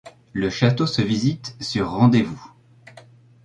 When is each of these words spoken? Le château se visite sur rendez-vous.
Le 0.33 0.49
château 0.49 0.87
se 0.87 1.03
visite 1.03 1.55
sur 1.59 1.91
rendez-vous. 1.91 2.51